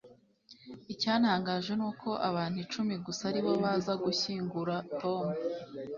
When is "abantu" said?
2.29-2.57